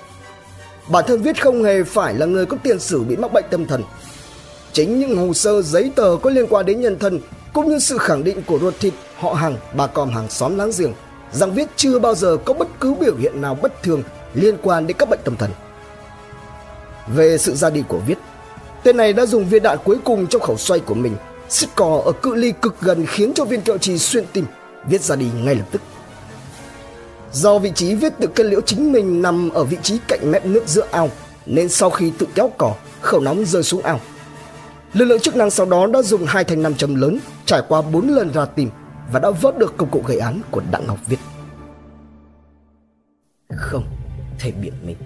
Bản 0.89 1.05
thân 1.07 1.23
Viết 1.23 1.43
không 1.43 1.65
hề 1.65 1.83
phải 1.83 2.15
là 2.15 2.27
người 2.27 2.47
có 2.47 2.57
tiền 2.63 2.79
sử 2.79 3.03
bị 3.03 3.17
mắc 3.17 3.33
bệnh 3.33 3.45
tâm 3.51 3.67
thần. 3.67 3.83
Chính 4.73 5.01
những 5.01 5.17
hồ 5.17 5.35
sơ 5.35 5.63
giấy 5.63 5.91
tờ 5.97 6.17
có 6.23 6.31
liên 6.31 6.47
quan 6.47 6.67
đến 6.67 6.81
nhân 6.81 6.99
thân 6.99 7.21
cũng 7.53 7.69
như 7.69 7.79
sự 7.79 7.99
khẳng 7.99 8.25
định 8.25 8.43
của 8.47 8.59
ruột 8.59 8.75
thịt, 8.81 8.93
họ 9.17 9.33
hàng, 9.33 9.57
bà 9.77 9.87
con 9.87 10.11
hàng 10.11 10.29
xóm 10.31 10.59
láng 10.59 10.71
giềng 10.79 10.93
rằng 11.33 11.53
Viết 11.55 11.69
chưa 11.77 11.99
bao 11.99 12.15
giờ 12.15 12.37
có 12.45 12.55
bất 12.55 12.69
cứ 12.81 12.95
biểu 12.95 13.17
hiện 13.17 13.41
nào 13.41 13.55
bất 13.63 13.83
thường 13.83 14.03
liên 14.35 14.57
quan 14.63 14.87
đến 14.87 14.97
các 14.97 15.09
bệnh 15.09 15.21
tâm 15.25 15.37
thần. 15.37 15.51
Về 17.15 17.39
sự 17.39 17.55
ra 17.55 17.71
đi 17.71 17.85
của 17.89 17.99
Viết, 18.07 18.19
tên 18.83 18.97
này 18.97 19.13
đã 19.13 19.27
dùng 19.27 19.49
viên 19.49 19.63
đạn 19.63 19.79
cuối 19.85 19.99
cùng 20.05 20.27
trong 20.27 20.43
khẩu 20.43 20.57
xoay 20.57 20.81
của 20.81 20.95
mình 20.95 21.17
Xích 21.49 21.71
cò 21.75 22.03
ở 22.05 22.13
cự 22.13 22.35
ly 22.35 22.53
cực 22.63 22.81
gần 22.81 23.07
khiến 23.07 23.33
cho 23.35 23.45
viên 23.45 23.61
kẹo 23.61 23.79
trì 23.79 23.99
xuyên 23.99 24.25
tim, 24.33 24.45
viết 24.89 25.01
ra 25.01 25.17
đi 25.17 25.27
ngay 25.45 25.55
lập 25.55 25.65
tức. 25.71 25.83
Do 27.33 27.59
vị 27.59 27.73
trí 27.75 27.95
viết 27.95 28.13
tự 28.19 28.27
cây 28.35 28.47
liễu 28.47 28.61
chính 28.61 28.93
mình 28.93 29.23
nằm 29.23 29.51
ở 29.51 29.65
vị 29.65 29.77
trí 29.83 29.99
cạnh 30.09 30.31
mép 30.31 30.47
nước 30.47 30.69
giữa 30.69 30.87
ao, 30.91 31.11
nên 31.47 31.69
sau 31.69 31.91
khi 31.91 32.13
tự 32.19 32.27
kéo 32.35 32.51
cỏ, 32.59 32.75
khẩu 33.01 33.21
nóng 33.21 33.45
rơi 33.45 33.63
xuống 33.63 33.83
ao. 33.83 34.01
Lực 34.93 35.05
lượng 35.05 35.21
chức 35.21 35.37
năng 35.37 35.51
sau 35.51 35.67
đó 35.67 35.87
đã 35.87 36.03
dùng 36.03 36.27
hai 36.27 36.45
thanh 36.45 36.63
nam 36.63 36.75
châm 36.75 36.95
lớn 36.95 37.19
trải 37.45 37.63
qua 37.69 37.83
4 37.83 38.09
lần 38.09 38.33
ra 38.33 38.45
tìm 38.45 38.71
và 39.13 39.21
đã 39.21 39.31
vớt 39.31 39.59
được 39.59 39.77
công 39.77 39.91
cụ 39.91 40.03
gây 40.07 40.19
án 40.19 40.41
của 40.51 40.63
Đặng 40.71 40.87
Ngọc 40.87 40.99
Viết. 41.07 41.19
Không 43.57 43.85
thể 44.39 44.53
biện 44.53 44.73
minh. 44.87 44.97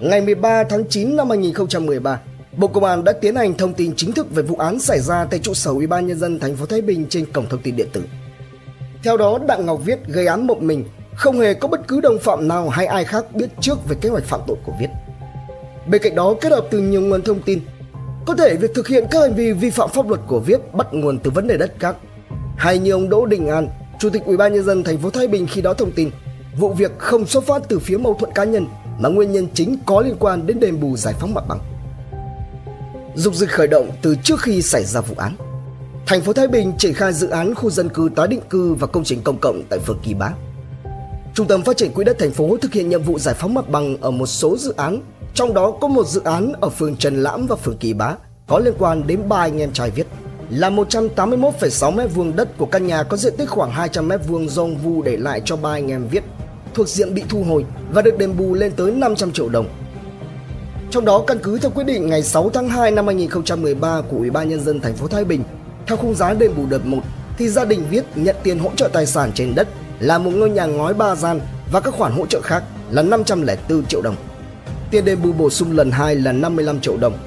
Ngày 0.00 0.20
13 0.20 0.64
tháng 0.64 0.84
9 0.88 1.16
năm 1.16 1.28
2013, 1.28 2.20
Bộ 2.56 2.68
Công 2.68 2.84
an 2.84 3.04
đã 3.04 3.12
tiến 3.12 3.36
hành 3.36 3.54
thông 3.54 3.74
tin 3.74 3.92
chính 3.96 4.12
thức 4.12 4.26
về 4.34 4.42
vụ 4.42 4.56
án 4.56 4.80
xảy 4.80 5.00
ra 5.00 5.24
tại 5.30 5.40
trụ 5.40 5.54
sở 5.54 5.70
Ủy 5.70 5.86
ban 5.86 6.06
nhân 6.06 6.18
dân 6.18 6.38
thành 6.40 6.56
phố 6.56 6.66
Thái 6.66 6.82
Bình 6.82 7.06
trên 7.08 7.32
cổng 7.32 7.46
thông 7.48 7.62
tin 7.62 7.76
điện 7.76 7.88
tử. 7.92 8.02
Theo 9.02 9.16
đó, 9.16 9.38
Đặng 9.48 9.66
Ngọc 9.66 9.80
Viết 9.84 9.98
gây 10.06 10.26
án 10.26 10.46
một 10.46 10.62
mình, 10.62 10.84
không 11.14 11.40
hề 11.40 11.54
có 11.54 11.68
bất 11.68 11.88
cứ 11.88 12.00
đồng 12.00 12.18
phạm 12.18 12.48
nào 12.48 12.68
hay 12.68 12.86
ai 12.86 13.04
khác 13.04 13.34
biết 13.34 13.48
trước 13.60 13.88
về 13.88 13.96
kế 14.00 14.08
hoạch 14.08 14.24
phạm 14.24 14.40
tội 14.46 14.56
của 14.64 14.72
Viết. 14.80 14.86
Bên 15.88 16.02
cạnh 16.02 16.14
đó, 16.14 16.34
kết 16.40 16.52
hợp 16.52 16.66
từ 16.70 16.78
nhiều 16.80 17.00
nguồn 17.00 17.22
thông 17.22 17.42
tin, 17.42 17.60
có 18.26 18.34
thể 18.34 18.56
việc 18.56 18.74
thực 18.74 18.88
hiện 18.88 19.04
các 19.10 19.20
hành 19.20 19.34
vi 19.34 19.52
vi 19.52 19.70
phạm 19.70 19.90
pháp 19.90 20.08
luật 20.08 20.20
của 20.26 20.40
Viết 20.40 20.74
bắt 20.74 20.86
nguồn 20.92 21.18
từ 21.18 21.30
vấn 21.30 21.46
đề 21.46 21.56
đất 21.56 21.78
cát. 21.78 21.96
Hay 22.56 22.78
như 22.78 22.92
ông 22.92 23.08
Đỗ 23.08 23.26
Đình 23.26 23.48
An, 23.48 23.68
Chủ 23.98 24.10
tịch 24.10 24.24
Ủy 24.24 24.36
ban 24.36 24.54
nhân 24.54 24.64
dân 24.64 24.84
thành 24.84 24.98
phố 24.98 25.10
Thái 25.10 25.28
Bình 25.28 25.46
khi 25.50 25.60
đó 25.60 25.74
thông 25.74 25.92
tin, 25.92 26.10
vụ 26.58 26.72
việc 26.72 26.98
không 26.98 27.26
xuất 27.26 27.44
phát 27.44 27.62
từ 27.68 27.78
phía 27.78 27.96
mâu 27.96 28.14
thuẫn 28.14 28.32
cá 28.32 28.44
nhân 28.44 28.66
mà 28.98 29.08
nguyên 29.08 29.32
nhân 29.32 29.48
chính 29.54 29.76
có 29.86 30.00
liên 30.00 30.16
quan 30.18 30.46
đến 30.46 30.60
đền 30.60 30.80
bù 30.80 30.96
giải 30.96 31.14
phóng 31.20 31.34
mặt 31.34 31.44
bằng 31.48 31.58
dục 33.18 33.34
dịch 33.34 33.50
khởi 33.50 33.66
động 33.66 33.90
từ 34.02 34.16
trước 34.22 34.40
khi 34.40 34.62
xảy 34.62 34.84
ra 34.84 35.00
vụ 35.00 35.14
án. 35.18 35.36
Thành 36.06 36.22
phố 36.22 36.32
Thái 36.32 36.48
Bình 36.48 36.72
triển 36.78 36.94
khai 36.94 37.12
dự 37.12 37.28
án 37.28 37.54
khu 37.54 37.70
dân 37.70 37.88
cư 37.88 38.10
tái 38.16 38.28
định 38.28 38.40
cư 38.50 38.74
và 38.74 38.86
công 38.86 39.04
trình 39.04 39.20
công 39.24 39.38
cộng 39.40 39.62
tại 39.68 39.78
phường 39.78 40.00
Kỳ 40.02 40.14
Bá. 40.14 40.32
Trung 41.34 41.46
tâm 41.46 41.62
Phát 41.62 41.76
triển 41.76 41.92
Quỹ 41.92 42.04
đất 42.04 42.16
thành 42.18 42.30
phố 42.30 42.56
thực 42.56 42.72
hiện 42.72 42.88
nhiệm 42.88 43.02
vụ 43.02 43.18
giải 43.18 43.34
phóng 43.34 43.54
mặt 43.54 43.68
bằng 43.68 43.96
ở 44.00 44.10
một 44.10 44.26
số 44.26 44.56
dự 44.56 44.74
án, 44.76 45.02
trong 45.34 45.54
đó 45.54 45.70
có 45.80 45.88
một 45.88 46.06
dự 46.06 46.20
án 46.24 46.52
ở 46.60 46.68
phường 46.68 46.96
Trần 46.96 47.22
Lãm 47.22 47.46
và 47.46 47.56
phường 47.56 47.76
Kỳ 47.76 47.92
Bá 47.92 48.14
có 48.46 48.58
liên 48.58 48.74
quan 48.78 49.06
đến 49.06 49.28
ba 49.28 49.36
anh 49.36 49.58
em 49.58 49.72
trai 49.72 49.90
Viết 49.90 50.06
là 50.50 50.70
181,6 50.70 51.92
m 51.92 52.14
vuông 52.14 52.36
đất 52.36 52.48
của 52.58 52.66
căn 52.66 52.86
nhà 52.86 53.02
có 53.02 53.16
diện 53.16 53.34
tích 53.38 53.48
khoảng 53.48 53.70
200 53.70 54.08
m 54.08 54.12
vuông 54.28 54.48
do 54.48 54.62
ông 54.62 54.76
Vu 54.76 55.02
để 55.02 55.16
lại 55.16 55.42
cho 55.44 55.56
ba 55.56 55.70
anh 55.70 55.90
em 55.90 56.08
Viết 56.08 56.22
thuộc 56.74 56.88
diện 56.88 57.14
bị 57.14 57.22
thu 57.28 57.44
hồi 57.44 57.64
và 57.92 58.02
được 58.02 58.18
đền 58.18 58.36
bù 58.36 58.54
lên 58.54 58.72
tới 58.76 58.92
500 58.92 59.32
triệu 59.32 59.48
đồng 59.48 59.68
trong 60.90 61.04
đó 61.04 61.24
căn 61.26 61.38
cứ 61.42 61.58
theo 61.58 61.70
quyết 61.70 61.84
định 61.84 62.06
ngày 62.06 62.22
6 62.22 62.50
tháng 62.50 62.68
2 62.68 62.90
năm 62.90 63.06
2013 63.06 64.00
của 64.08 64.16
Ủy 64.16 64.30
ban 64.30 64.48
nhân 64.48 64.60
dân 64.64 64.80
thành 64.80 64.94
phố 64.94 65.08
Thái 65.08 65.24
Bình, 65.24 65.42
theo 65.86 65.96
khung 65.96 66.14
giá 66.14 66.34
đền 66.34 66.50
bù 66.56 66.66
đợt 66.66 66.86
1 66.86 66.98
thì 67.38 67.48
gia 67.48 67.64
đình 67.64 67.84
Viết 67.90 68.04
nhận 68.14 68.36
tiền 68.42 68.58
hỗ 68.58 68.70
trợ 68.76 68.88
tài 68.88 69.06
sản 69.06 69.30
trên 69.34 69.54
đất 69.54 69.68
là 70.00 70.18
một 70.18 70.30
ngôi 70.34 70.50
nhà 70.50 70.66
ngói 70.66 70.94
ba 70.94 71.14
gian 71.14 71.40
và 71.72 71.80
các 71.80 71.94
khoản 71.94 72.12
hỗ 72.12 72.26
trợ 72.26 72.40
khác 72.40 72.62
là 72.90 73.02
504 73.02 73.86
triệu 73.86 74.02
đồng. 74.02 74.16
Tiền 74.90 75.04
đền 75.04 75.22
bù 75.22 75.32
bổ 75.32 75.50
sung 75.50 75.76
lần 75.76 75.90
2 75.90 76.14
là 76.14 76.32
55 76.32 76.80
triệu 76.80 76.96
đồng. 76.96 77.18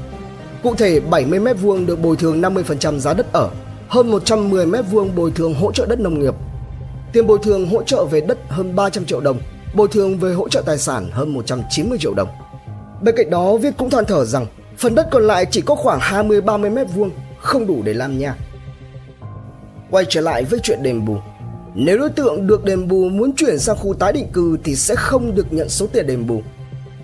Cụ 0.64 0.76
thể 0.76 1.00
70 1.00 1.40
m2 1.40 1.86
được 1.86 2.02
bồi 2.02 2.16
thường 2.16 2.42
50% 2.42 3.00
giá 3.00 3.14
đất 3.14 3.34
ở, 3.34 3.50
hơn 3.88 4.12
110 4.12 4.66
m2 4.66 5.12
bồi 5.16 5.32
thường 5.32 5.54
hỗ 5.54 5.72
trợ 5.72 5.86
đất 5.86 6.00
nông 6.00 6.20
nghiệp. 6.20 6.34
Tiền 7.14 7.28
bồi 7.28 7.40
thường 7.44 7.68
hỗ 7.68 7.84
trợ 7.84 8.06
về 8.06 8.22
đất 8.22 8.38
hơn 8.50 8.76
300 8.76 9.06
triệu 9.06 9.22
đồng, 9.22 9.40
bồi 9.74 9.88
thường 9.88 10.18
về 10.18 10.34
hỗ 10.34 10.50
trợ 10.50 10.62
tài 10.62 10.78
sản 10.78 11.10
hơn 11.12 11.34
190 11.34 11.98
triệu 12.02 12.14
đồng. 12.14 12.28
Bên 13.02 13.16
cạnh 13.18 13.30
đó, 13.30 13.58
Viết 13.58 13.78
cũng 13.78 13.90
than 13.90 14.06
thở 14.06 14.26
rằng 14.26 14.46
phần 14.78 14.96
đất 14.96 15.08
còn 15.12 15.28
lại 15.28 15.46
chỉ 15.52 15.62
có 15.62 15.76
khoảng 15.76 16.00
20-30 16.00 16.74
mét 16.74 16.88
vuông, 16.96 17.12
không 17.40 17.68
đủ 17.68 17.82
để 17.86 17.94
làm 17.94 18.18
nhà. 18.18 18.36
Quay 19.92 20.06
trở 20.10 20.22
lại 20.22 20.44
với 20.44 20.60
chuyện 20.64 20.84
đền 20.84 21.06
bù. 21.06 21.18
Nếu 21.76 21.98
đối 21.98 22.10
tượng 22.10 22.48
được 22.48 22.64
đền 22.64 22.88
bù 22.88 23.10
muốn 23.10 23.36
chuyển 23.36 23.60
sang 23.60 23.78
khu 23.78 23.94
tái 23.94 24.14
định 24.14 24.28
cư 24.34 24.58
thì 24.64 24.76
sẽ 24.76 24.96
không 24.96 25.36
được 25.36 25.54
nhận 25.54 25.70
số 25.70 25.88
tiền 25.88 26.08
đền 26.08 26.28
bù. 26.28 26.42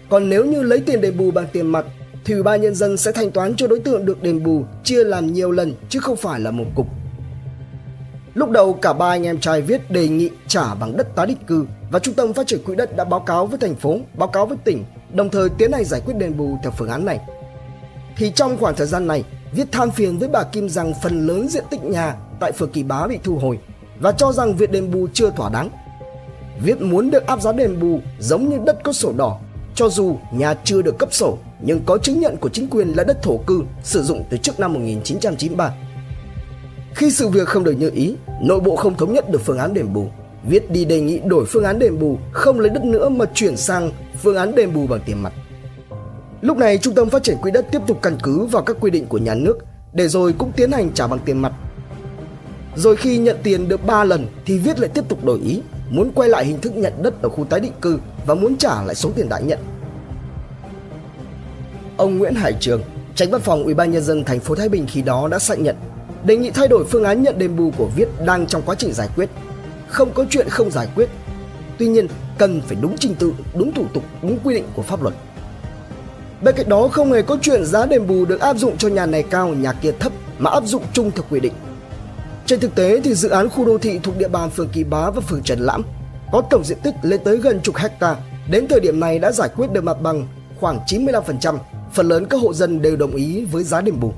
Còn 0.09 0.29
nếu 0.29 0.45
như 0.45 0.61
lấy 0.61 0.79
tiền 0.79 1.01
đền 1.01 1.17
bù 1.17 1.31
bằng 1.31 1.47
tiền 1.51 1.67
mặt 1.67 1.85
thì 2.25 2.33
Ủy 2.33 2.43
ban 2.43 2.61
nhân 2.61 2.75
dân 2.75 2.97
sẽ 2.97 3.11
thanh 3.11 3.31
toán 3.31 3.55
cho 3.55 3.67
đối 3.67 3.79
tượng 3.79 4.05
được 4.05 4.23
đền 4.23 4.43
bù 4.43 4.63
chia 4.83 5.03
làm 5.03 5.33
nhiều 5.33 5.51
lần 5.51 5.73
chứ 5.89 5.99
không 5.99 6.15
phải 6.15 6.39
là 6.39 6.51
một 6.51 6.65
cục. 6.75 6.87
Lúc 8.33 8.49
đầu 8.49 8.73
cả 8.73 8.93
ba 8.93 9.09
anh 9.09 9.23
em 9.23 9.39
trai 9.39 9.61
viết 9.61 9.91
đề 9.91 10.07
nghị 10.07 10.29
trả 10.47 10.75
bằng 10.75 10.97
đất 10.97 11.15
tái 11.15 11.25
định 11.27 11.37
cư 11.47 11.65
và 11.91 11.99
Trung 11.99 12.13
tâm 12.13 12.33
Phát 12.33 12.47
triển 12.47 12.63
Quỹ 12.63 12.75
đất 12.75 12.95
đã 12.95 13.03
báo 13.03 13.19
cáo 13.19 13.45
với 13.45 13.59
thành 13.59 13.75
phố, 13.75 13.99
báo 14.17 14.27
cáo 14.27 14.45
với 14.45 14.57
tỉnh, 14.63 14.83
đồng 15.13 15.29
thời 15.29 15.49
tiến 15.49 15.71
hành 15.71 15.83
giải 15.83 16.01
quyết 16.05 16.13
đền 16.17 16.37
bù 16.37 16.57
theo 16.63 16.71
phương 16.77 16.89
án 16.89 17.05
này. 17.05 17.19
Thì 18.17 18.31
trong 18.35 18.57
khoảng 18.57 18.75
thời 18.75 18.87
gian 18.87 19.07
này, 19.07 19.23
Viết 19.51 19.71
than 19.71 19.91
phiền 19.91 20.17
với 20.17 20.29
bà 20.29 20.43
Kim 20.43 20.69
rằng 20.69 20.93
phần 21.03 21.27
lớn 21.27 21.47
diện 21.47 21.63
tích 21.69 21.83
nhà 21.83 22.15
tại 22.39 22.51
phường 22.51 22.71
Kỳ 22.71 22.83
Bá 22.83 23.07
bị 23.07 23.19
thu 23.23 23.37
hồi 23.37 23.59
và 23.99 24.11
cho 24.11 24.31
rằng 24.31 24.55
việc 24.55 24.71
đền 24.71 24.91
bù 24.91 25.07
chưa 25.13 25.29
thỏa 25.29 25.49
đáng. 25.49 25.69
Viết 26.59 26.81
muốn 26.81 27.11
được 27.11 27.25
áp 27.25 27.41
giá 27.41 27.51
đền 27.51 27.79
bù 27.79 27.99
giống 28.19 28.49
như 28.49 28.57
đất 28.65 28.83
có 28.83 28.93
sổ 28.93 29.13
đỏ, 29.17 29.39
cho 29.75 29.89
dù 29.89 30.17
nhà 30.31 30.53
chưa 30.63 30.81
được 30.81 30.97
cấp 30.97 31.13
sổ 31.13 31.37
nhưng 31.59 31.81
có 31.85 31.97
chứng 31.97 32.19
nhận 32.19 32.37
của 32.37 32.49
chính 32.49 32.67
quyền 32.69 32.87
là 32.87 33.03
đất 33.03 33.23
thổ 33.23 33.37
cư 33.37 33.63
sử 33.83 34.03
dụng 34.03 34.23
từ 34.29 34.37
trước 34.37 34.59
năm 34.59 34.73
1993. 34.73 35.73
Khi 36.95 37.11
sự 37.11 37.27
việc 37.27 37.47
không 37.47 37.63
được 37.63 37.71
như 37.71 37.91
ý, 37.93 38.15
nội 38.41 38.59
bộ 38.59 38.75
không 38.75 38.97
thống 38.97 39.13
nhất 39.13 39.29
được 39.29 39.41
phương 39.45 39.57
án 39.57 39.73
đền 39.73 39.93
bù. 39.93 40.07
Viết 40.43 40.71
đi 40.71 40.85
đề 40.85 41.01
nghị 41.01 41.19
đổi 41.19 41.45
phương 41.45 41.63
án 41.63 41.79
đền 41.79 41.99
bù, 41.99 42.17
không 42.31 42.59
lấy 42.59 42.69
đất 42.69 42.83
nữa 42.83 43.09
mà 43.09 43.25
chuyển 43.33 43.57
sang 43.57 43.91
phương 44.23 44.35
án 44.35 44.55
đền 44.55 44.73
bù 44.73 44.87
bằng 44.87 44.99
tiền 45.05 45.23
mặt. 45.23 45.33
Lúc 46.41 46.57
này 46.57 46.77
Trung 46.77 46.95
tâm 46.95 47.09
Phát 47.09 47.23
triển 47.23 47.37
Quỹ 47.41 47.51
đất 47.51 47.65
tiếp 47.71 47.81
tục 47.87 47.99
căn 48.01 48.17
cứ 48.23 48.45
vào 48.45 48.63
các 48.63 48.77
quy 48.79 48.91
định 48.91 49.05
của 49.05 49.17
nhà 49.17 49.33
nước 49.33 49.57
để 49.93 50.07
rồi 50.07 50.33
cũng 50.37 50.51
tiến 50.51 50.71
hành 50.71 50.91
trả 50.93 51.07
bằng 51.07 51.19
tiền 51.25 51.41
mặt. 51.41 51.53
Rồi 52.75 52.95
khi 52.95 53.17
nhận 53.17 53.37
tiền 53.43 53.67
được 53.67 53.85
3 53.85 54.03
lần 54.03 54.27
thì 54.45 54.57
Viết 54.57 54.79
lại 54.79 54.89
tiếp 54.93 55.03
tục 55.09 55.25
đổi 55.25 55.39
ý, 55.39 55.61
muốn 55.89 56.11
quay 56.15 56.29
lại 56.29 56.45
hình 56.45 56.61
thức 56.61 56.75
nhận 56.75 56.93
đất 57.01 57.21
ở 57.21 57.29
khu 57.29 57.45
tái 57.45 57.59
định 57.59 57.73
cư 57.81 57.99
và 58.25 58.35
muốn 58.35 58.57
trả 58.57 58.83
lại 58.83 58.95
số 58.95 59.11
tiền 59.15 59.29
đã 59.29 59.39
nhận. 59.39 59.59
Ông 61.97 62.17
Nguyễn 62.17 62.35
Hải 62.35 62.53
Trường, 62.59 62.81
tránh 63.15 63.31
văn 63.31 63.41
phòng 63.41 63.63
Ủy 63.63 63.73
ban 63.73 63.91
nhân 63.91 64.03
dân 64.03 64.23
thành 64.23 64.39
phố 64.39 64.55
Thái 64.55 64.69
Bình 64.69 64.85
khi 64.87 65.01
đó 65.01 65.27
đã 65.27 65.39
xác 65.39 65.59
nhận 65.59 65.75
đề 66.23 66.37
nghị 66.37 66.51
thay 66.51 66.67
đổi 66.67 66.85
phương 66.85 67.03
án 67.03 67.23
nhận 67.23 67.39
đền 67.39 67.55
bù 67.55 67.71
của 67.77 67.89
Viết 67.95 68.07
đang 68.25 68.47
trong 68.47 68.61
quá 68.65 68.75
trình 68.75 68.93
giải 68.93 69.09
quyết. 69.15 69.29
Không 69.87 70.13
có 70.13 70.25
chuyện 70.29 70.49
không 70.49 70.71
giải 70.71 70.87
quyết. 70.95 71.09
Tuy 71.79 71.87
nhiên, 71.87 72.07
cần 72.37 72.61
phải 72.61 72.77
đúng 72.81 72.97
trình 72.97 73.15
tự, 73.15 73.33
đúng 73.55 73.73
thủ 73.73 73.85
tục, 73.93 74.03
đúng 74.21 74.39
quy 74.43 74.55
định 74.55 74.65
của 74.75 74.81
pháp 74.81 75.01
luật. 75.03 75.13
Bên 76.41 76.55
cạnh 76.55 76.69
đó 76.69 76.87
không 76.87 77.11
hề 77.11 77.21
có 77.21 77.37
chuyện 77.41 77.65
giá 77.65 77.85
đền 77.85 78.07
bù 78.07 78.25
được 78.25 78.39
áp 78.39 78.57
dụng 78.57 78.77
cho 78.77 78.87
nhà 78.87 79.05
này 79.05 79.23
cao, 79.23 79.47
nhà 79.47 79.73
kia 79.73 79.91
thấp 79.99 80.11
mà 80.37 80.49
áp 80.49 80.63
dụng 80.65 80.83
chung 80.93 81.11
theo 81.11 81.23
quy 81.29 81.39
định. 81.39 81.53
Trên 82.45 82.59
thực 82.59 82.75
tế 82.75 83.01
thì 83.03 83.13
dự 83.13 83.29
án 83.29 83.49
khu 83.49 83.65
đô 83.65 83.77
thị 83.77 83.99
thuộc 84.03 84.17
địa 84.17 84.27
bàn 84.27 84.49
phường 84.49 84.69
Kỳ 84.69 84.83
Bá 84.83 85.09
và 85.09 85.21
phường 85.21 85.43
Trần 85.43 85.59
Lãm 85.59 85.83
có 86.31 86.41
tổng 86.49 86.63
diện 86.63 86.77
tích 86.83 86.95
lên 87.01 87.21
tới 87.23 87.37
gần 87.37 87.59
chục 87.63 87.75
hecta. 87.75 88.15
Đến 88.49 88.67
thời 88.67 88.79
điểm 88.79 88.99
này 88.99 89.19
đã 89.19 89.31
giải 89.31 89.49
quyết 89.55 89.71
được 89.71 89.83
mặt 89.83 90.01
bằng 90.01 90.27
khoảng 90.59 90.79
95%, 90.87 91.57
phần 91.93 92.07
lớn 92.07 92.25
các 92.25 92.41
hộ 92.41 92.53
dân 92.53 92.81
đều 92.81 92.95
đồng 92.95 93.15
ý 93.15 93.45
với 93.45 93.63
giá 93.63 93.81
đền 93.81 93.99
bù. 93.99 94.13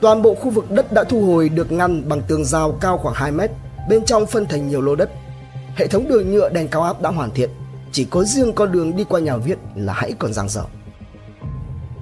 Toàn 0.00 0.22
bộ 0.22 0.34
khu 0.34 0.50
vực 0.50 0.70
đất 0.70 0.92
đã 0.92 1.04
thu 1.04 1.26
hồi 1.26 1.48
được 1.48 1.72
ngăn 1.72 2.08
bằng 2.08 2.22
tường 2.28 2.44
rào 2.44 2.78
cao 2.80 2.98
khoảng 2.98 3.14
2 3.14 3.32
mét, 3.32 3.50
bên 3.88 4.04
trong 4.04 4.26
phân 4.26 4.46
thành 4.46 4.68
nhiều 4.68 4.80
lô 4.80 4.96
đất. 4.96 5.10
Hệ 5.76 5.86
thống 5.86 6.08
đường 6.08 6.32
nhựa 6.32 6.48
đèn 6.48 6.68
cao 6.68 6.82
áp 6.82 7.02
đã 7.02 7.10
hoàn 7.10 7.30
thiện, 7.30 7.50
chỉ 7.92 8.04
có 8.04 8.24
riêng 8.24 8.52
con 8.52 8.72
đường 8.72 8.96
đi 8.96 9.04
qua 9.04 9.20
nhà 9.20 9.36
viết 9.36 9.58
là 9.74 9.92
hãy 9.92 10.12
còn 10.18 10.32
dang 10.32 10.48
dở. 10.48 10.62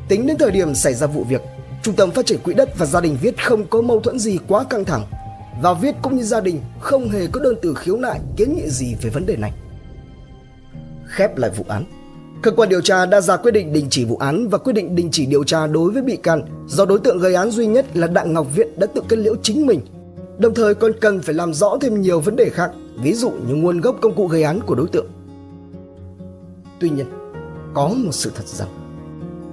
Tính 0.08 0.26
đến 0.26 0.36
thời 0.38 0.50
điểm 0.50 0.74
xảy 0.74 0.94
ra 0.94 1.06
vụ 1.06 1.24
việc, 1.24 1.40
Trung 1.82 1.94
tâm 1.94 2.10
Phát 2.10 2.26
triển 2.26 2.38
Quỹ 2.38 2.54
đất 2.54 2.78
và 2.78 2.86
gia 2.86 3.00
đình 3.00 3.16
Viết 3.20 3.44
không 3.44 3.66
có 3.66 3.80
mâu 3.80 4.00
thuẫn 4.00 4.18
gì 4.18 4.38
quá 4.48 4.64
căng 4.64 4.84
thẳng 4.84 5.04
và 5.62 5.74
Viết 5.74 5.94
cũng 6.02 6.16
như 6.16 6.22
gia 6.22 6.40
đình 6.40 6.60
không 6.80 7.08
hề 7.08 7.26
có 7.26 7.40
đơn 7.40 7.56
từ 7.62 7.74
khiếu 7.74 7.96
nại 7.96 8.20
kiến 8.36 8.56
nghị 8.56 8.70
gì 8.70 8.94
về 9.02 9.10
vấn 9.10 9.26
đề 9.26 9.36
này. 9.36 9.52
Khép 11.06 11.38
lại 11.38 11.50
vụ 11.50 11.64
án, 11.68 11.84
cơ 12.42 12.50
quan 12.50 12.68
điều 12.68 12.80
tra 12.80 13.06
đã 13.06 13.20
ra 13.20 13.36
quyết 13.36 13.50
định 13.50 13.72
đình 13.72 13.86
chỉ 13.90 14.04
vụ 14.04 14.16
án 14.16 14.48
và 14.48 14.58
quyết 14.58 14.72
định 14.72 14.96
đình 14.96 15.08
chỉ 15.12 15.26
điều 15.26 15.44
tra 15.44 15.66
đối 15.66 15.92
với 15.92 16.02
bị 16.02 16.16
can 16.16 16.42
do 16.66 16.84
đối 16.84 16.98
tượng 16.98 17.18
gây 17.18 17.34
án 17.34 17.50
duy 17.50 17.66
nhất 17.66 17.96
là 17.96 18.06
Đặng 18.06 18.32
Ngọc 18.32 18.46
Viện 18.54 18.68
đã 18.76 18.86
tự 18.94 19.02
kết 19.08 19.16
liễu 19.16 19.36
chính 19.42 19.66
mình. 19.66 19.80
Đồng 20.38 20.54
thời 20.54 20.74
còn 20.74 20.92
cần 21.00 21.20
phải 21.20 21.34
làm 21.34 21.54
rõ 21.54 21.76
thêm 21.80 22.00
nhiều 22.00 22.20
vấn 22.20 22.36
đề 22.36 22.50
khác, 22.50 22.70
ví 23.02 23.12
dụ 23.12 23.30
như 23.30 23.54
nguồn 23.54 23.80
gốc 23.80 23.96
công 24.00 24.14
cụ 24.14 24.26
gây 24.26 24.42
án 24.42 24.60
của 24.66 24.74
đối 24.74 24.88
tượng. 24.88 25.06
Tuy 26.80 26.90
nhiên, 26.90 27.06
có 27.74 27.88
một 27.88 28.12
sự 28.12 28.32
thật 28.34 28.46
rằng 28.46 28.68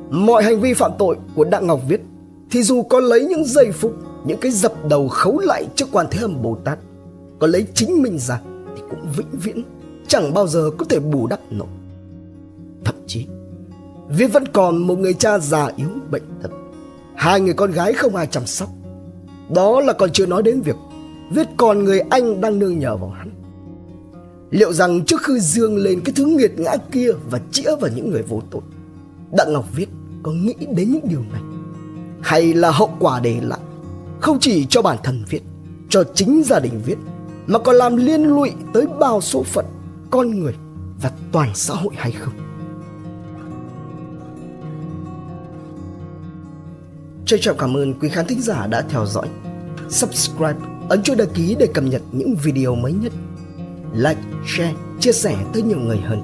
mọi 0.10 0.44
hành 0.44 0.62
vi 0.62 0.74
phạm 0.74 0.92
tội 1.00 1.18
của 1.36 1.44
Đặng 1.44 1.68
Ngọc 1.68 1.82
Viết 1.88 2.02
thì 2.52 2.64
dù 2.64 2.84
có 2.84 3.00
lấy 3.00 3.26
những 3.26 3.46
giây 3.46 3.72
phút, 3.72 3.94
những 4.26 4.40
cái 4.40 4.52
dập 4.52 4.74
đầu 4.90 5.08
khấu 5.08 5.40
lại 5.40 5.68
trước 5.76 5.86
quan 5.92 6.08
thế 6.12 6.22
âm 6.22 6.42
Bồ 6.42 6.58
Tát, 6.64 6.80
có 7.40 7.48
lấy 7.48 7.66
chính 7.74 8.02
mình 8.02 8.20
ra 8.20 8.42
thì 8.76 8.82
cũng 8.90 9.12
vĩnh 9.16 9.40
viễn 9.44 9.64
chẳng 10.08 10.34
bao 10.34 10.48
giờ 10.48 10.70
có 10.78 10.86
thể 10.90 11.00
bù 11.00 11.28
đắp 11.28 11.40
nổi. 11.52 11.68
Thậm 12.84 12.96
chí, 13.08 13.26
Viết 14.10 14.28
vẫn 14.28 14.48
còn 14.48 14.78
một 14.78 15.00
người 15.00 15.14
cha 15.14 15.40
già 15.40 15.70
yếu 15.76 15.90
bệnh 16.12 16.24
tật, 16.42 16.52
hai 17.16 17.42
người 17.42 17.54
con 17.54 17.72
gái 17.72 17.94
không 17.94 18.16
ai 18.16 18.28
chăm 18.28 18.46
sóc. 18.46 18.70
Đó 19.50 19.82
là 19.82 19.94
còn 19.94 20.12
chưa 20.12 20.26
nói 20.26 20.44
đến 20.44 20.62
việc 20.62 20.76
Viết 21.32 21.48
còn 21.58 21.84
người 21.84 22.00
anh 22.00 22.42
đang 22.42 22.60
nương 22.60 22.80
nhờ 22.80 22.98
vào 22.98 23.10
hắn. 23.10 23.32
Liệu 24.50 24.74
rằng 24.74 25.06
trước 25.06 25.22
khi 25.24 25.40
dương 25.40 25.78
lên 25.78 26.02
cái 26.06 26.14
thứ 26.16 26.26
nghiệt 26.26 26.52
ngã 26.58 26.76
kia 26.92 27.12
và 27.30 27.40
chĩa 27.52 27.76
vào 27.82 27.92
những 27.96 28.12
người 28.12 28.22
vô 28.22 28.42
tội, 28.52 28.62
Đặng 29.38 29.54
Ngọc 29.54 29.66
Viết 29.76 29.90
có 30.24 30.32
nghĩ 30.32 30.54
đến 30.76 30.92
những 30.92 31.08
điều 31.10 31.22
này? 31.32 31.42
Hay 32.22 32.54
là 32.54 32.72
hậu 32.72 32.92
quả 33.00 33.20
để 33.20 33.40
lại 33.42 33.60
không 34.22 34.40
chỉ 34.40 34.66
cho 34.70 34.82
bản 34.82 34.98
thân 35.04 35.24
Viết, 35.30 35.42
cho 35.90 36.04
chính 36.16 36.44
gia 36.46 36.60
đình 36.60 36.82
Viết, 36.86 36.98
mà 37.48 37.60
còn 37.60 37.76
làm 37.76 37.96
liên 37.96 38.24
lụy 38.24 38.52
tới 38.74 38.88
bao 39.00 39.22
số 39.22 39.44
phận, 39.44 39.66
con 40.10 40.40
người 40.40 40.54
và 41.02 41.12
toàn 41.32 41.52
xã 41.54 41.74
hội 41.74 41.94
hay 41.98 42.12
không? 42.12 42.34
Trân 47.32 47.42
trọng 47.42 47.58
cảm 47.58 47.78
ơn 47.78 47.94
quý 48.00 48.10
khán 48.10 48.28
thính 48.28 48.42
giả 48.42 48.68
đã 48.68 48.82
theo 48.90 49.06
dõi. 49.06 49.28
Subscribe, 49.90 50.60
ấn 50.90 51.04
chuông 51.04 51.18
đăng 51.18 51.30
ký 51.34 51.56
để 51.60 51.68
cập 51.74 51.84
nhật 51.84 52.02
những 52.12 52.36
video 52.36 52.76
mới 52.76 52.94
nhất. 52.94 53.14
Like, 53.94 54.20
share, 54.48 54.74
chia 55.00 55.12
sẻ 55.12 55.36
tới 55.54 55.62
nhiều 55.62 55.80
người 55.80 55.98
hơn. 55.98 56.22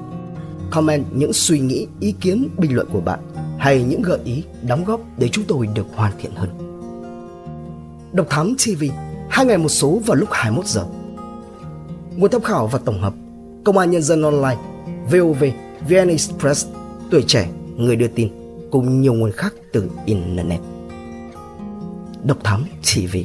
Comment 0.72 1.06
những 1.14 1.34
suy 1.34 1.60
nghĩ, 1.60 1.88
ý 2.00 2.12
kiến, 2.12 2.50
bình 2.58 2.76
luận 2.76 2.88
của 2.94 3.02
bạn 3.02 3.20
hay 3.60 3.84
những 3.84 4.02
gợi 4.02 4.20
ý, 4.24 4.44
đóng 4.68 4.86
góp 4.86 5.02
để 5.18 5.30
chúng 5.30 5.44
tôi 5.48 5.68
được 5.68 5.86
hoàn 5.96 6.12
thiện 6.22 6.32
hơn. 6.36 6.50
Độc 8.14 8.28
Thám 8.30 8.56
TV, 8.56 8.84
hai 9.30 9.46
ngày 9.46 9.58
một 9.58 9.70
số 9.70 10.02
vào 10.06 10.16
lúc 10.16 10.30
21 10.32 10.66
giờ. 10.66 10.86
Nguồn 12.16 12.32
tham 12.32 12.42
khảo 12.42 12.68
và 12.68 12.80
tổng 12.86 13.02
hợp 13.02 13.14
Công 13.64 13.78
an 13.78 13.92
Nhân 13.92 14.02
dân 14.02 14.22
Online, 14.22 14.58
VOV, 15.12 15.44
VN 15.90 16.08
Express, 16.08 16.68
Tuổi 17.12 17.24
Trẻ, 17.28 17.50
Người 17.76 17.96
đưa 17.96 18.08
tin 18.08 18.30
cùng 18.72 19.02
nhiều 19.02 19.14
nguồn 19.14 19.32
khác 19.32 19.54
từ 19.74 19.90
Internet. 20.06 20.60
Độc 22.27 22.43
Thám 22.43 22.65
TV 22.81 23.17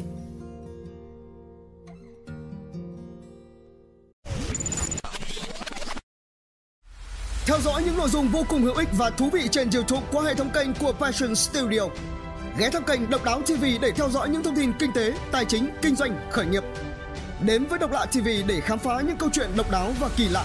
Theo 7.47 7.61
dõi 7.61 7.82
những 7.82 7.97
nội 7.97 8.09
dung 8.09 8.28
vô 8.28 8.44
cùng 8.49 8.62
hữu 8.62 8.75
ích 8.75 8.88
và 8.99 9.11
thú 9.11 9.30
vị 9.32 9.49
trên 9.50 9.71
YouTube 9.71 10.06
qua 10.12 10.23
hệ 10.25 10.35
thống 10.35 10.50
kênh 10.54 10.75
của 10.75 10.92
Passion 10.92 11.35
Studio. 11.35 11.80
Ghé 12.59 12.71
thăm 12.71 12.85
kênh 12.85 13.11
Độc 13.11 13.25
Đáo 13.25 13.42
TV 13.42 13.64
để 13.82 13.90
theo 13.97 14.09
dõi 14.09 14.28
những 14.28 14.42
thông 14.42 14.56
tin 14.56 14.73
kinh 14.78 14.90
tế, 14.94 15.12
tài 15.32 15.44
chính, 15.44 15.71
kinh 15.82 15.97
doanh, 15.97 16.30
khởi 16.30 16.47
nghiệp. 16.47 16.62
Đến 17.47 17.64
với 17.64 17.78
Độc 17.78 17.92
Lạ 17.92 18.06
TV 18.06 18.28
để 18.47 18.61
khám 18.61 18.78
phá 18.78 19.00
những 19.00 19.16
câu 19.16 19.28
chuyện 19.32 19.50
độc 19.56 19.71
đáo 19.71 19.92
và 20.00 20.09
kỳ 20.16 20.28
lạ. 20.28 20.44